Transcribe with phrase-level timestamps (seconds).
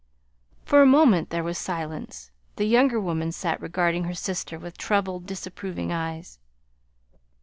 [0.65, 2.31] For a moment there was silence.
[2.55, 6.39] The younger woman sat regarding her sister with troubled, disapproving eyes.